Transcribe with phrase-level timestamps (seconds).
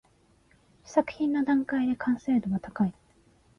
[0.83, 2.93] 試作品の段階で完成度は高い